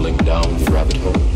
[0.00, 1.29] rattling down the rabbit hole.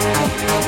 [0.00, 0.59] Thank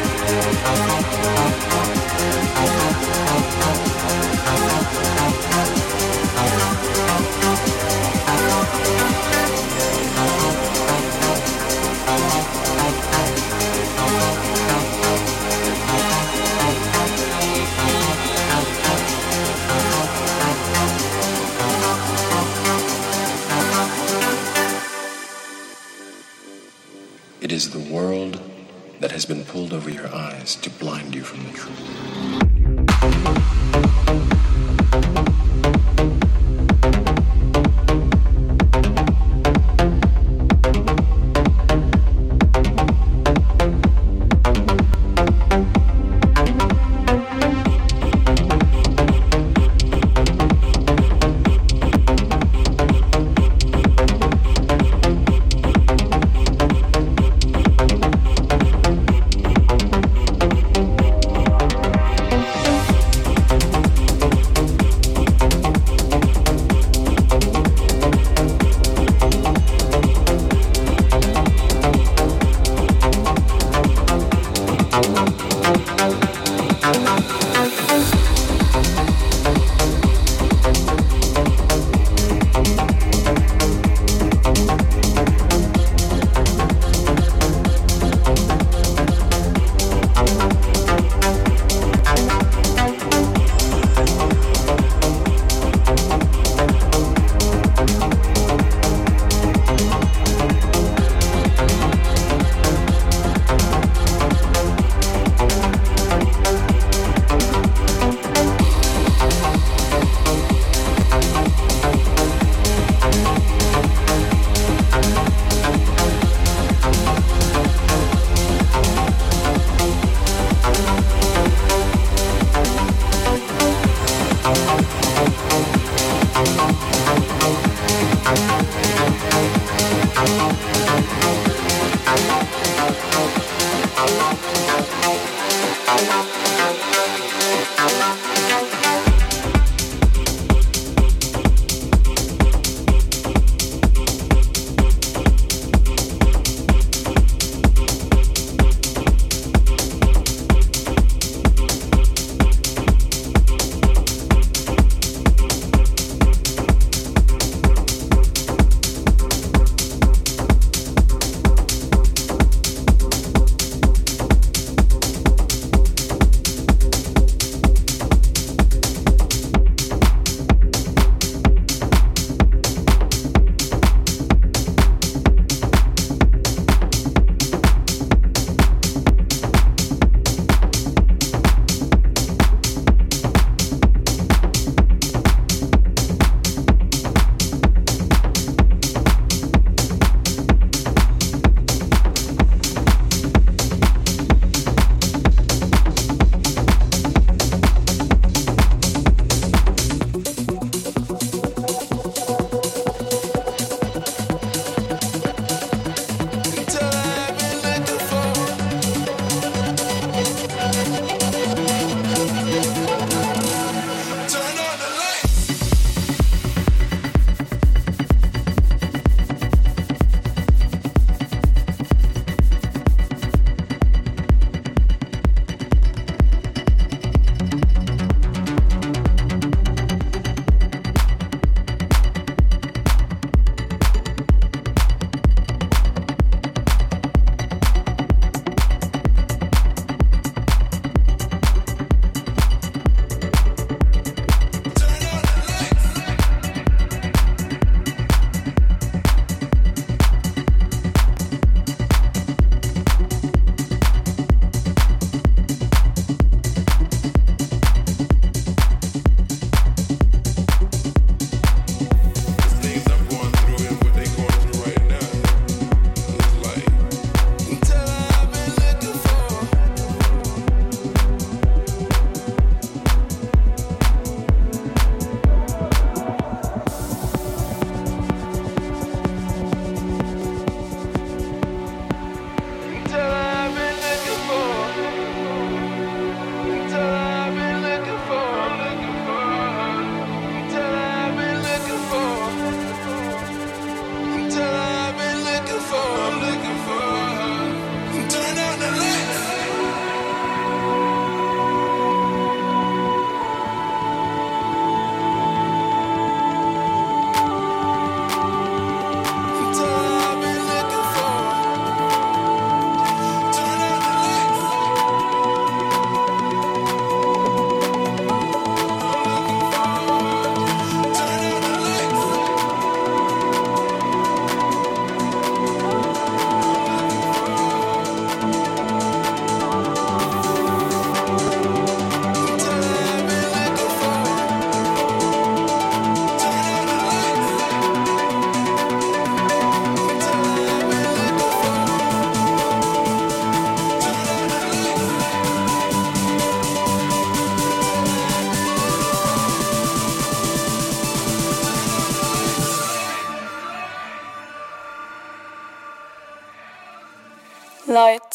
[31.23, 32.02] from the truth.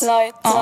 [0.02, 0.57] Light, light, light,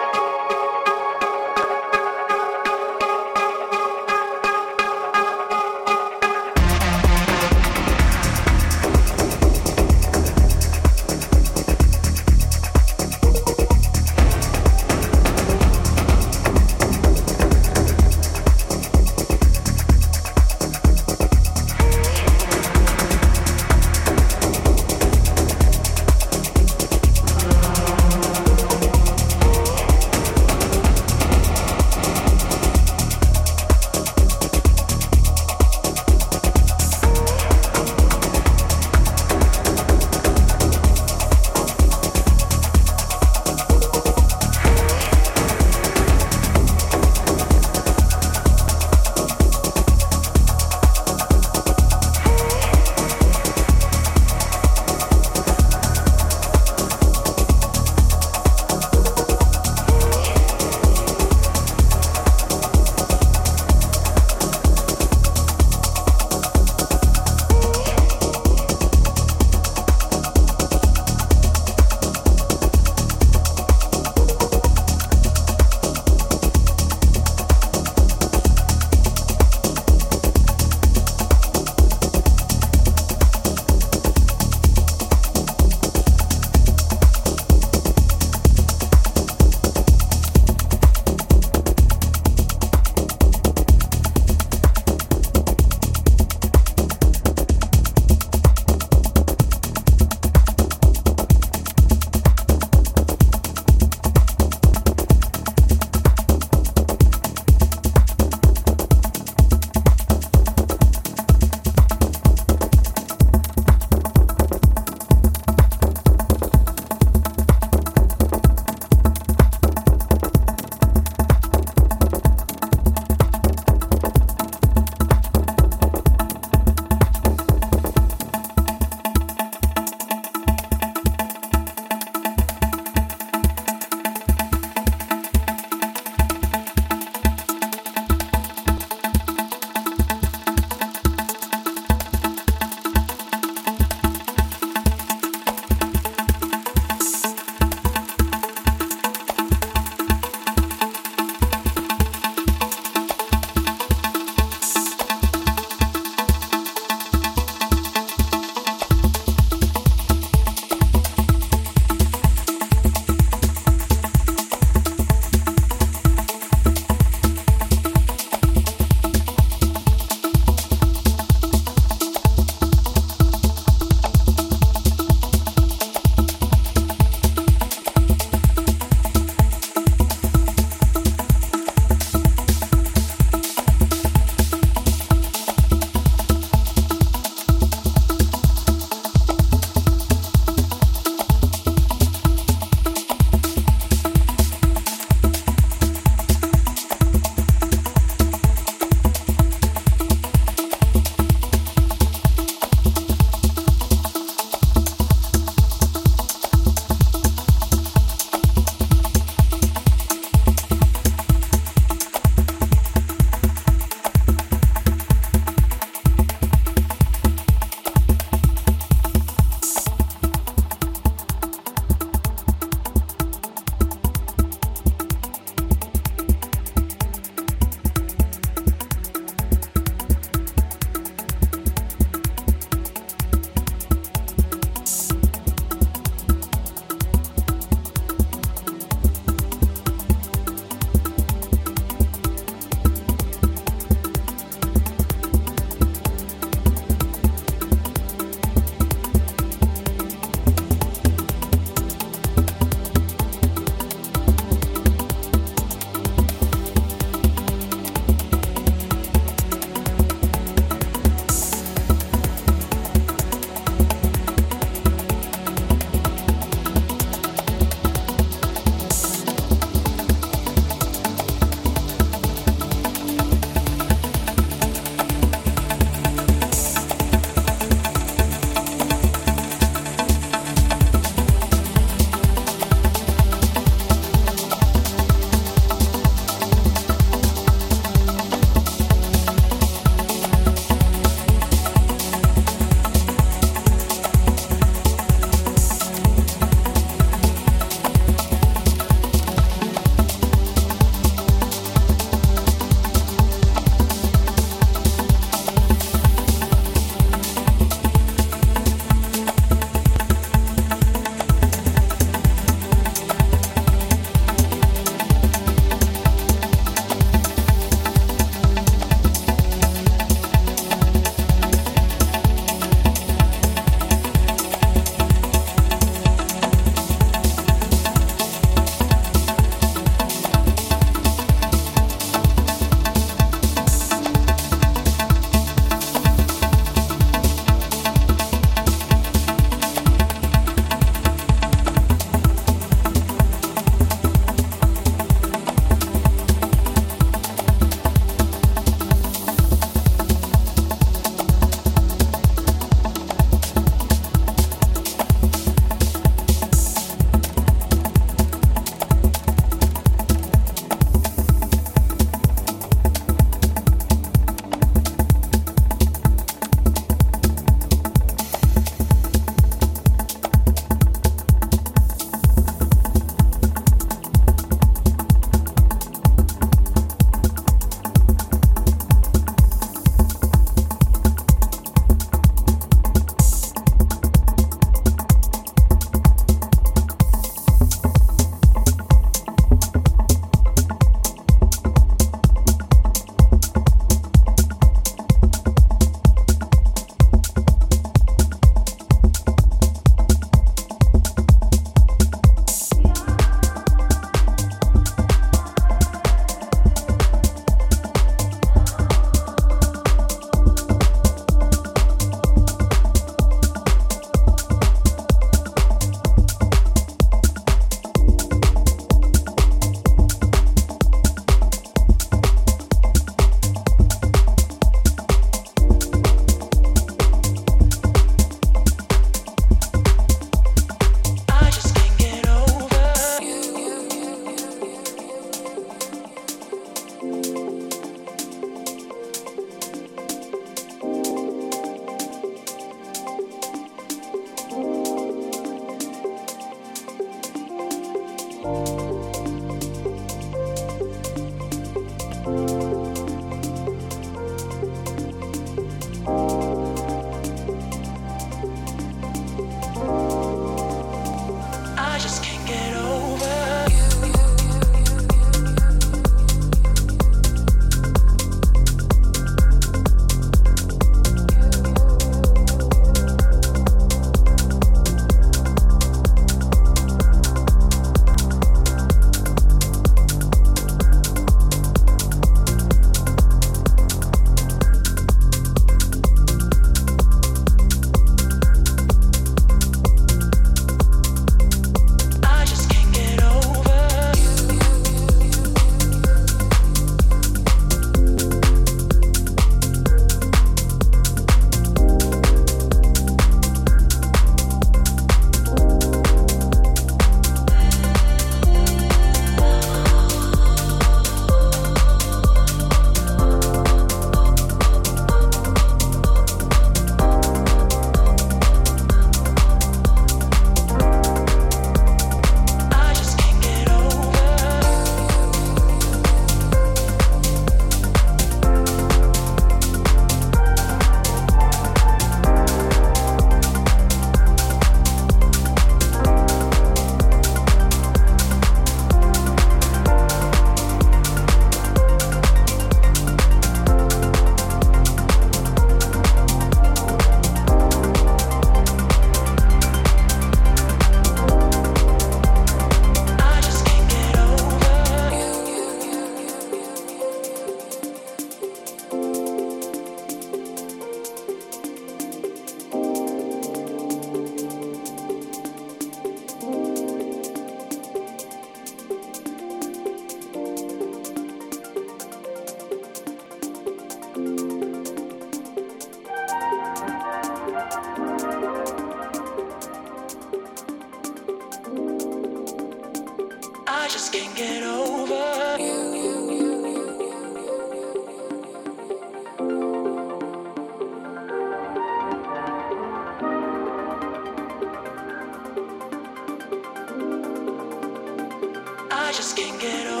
[599.11, 600.00] I just can't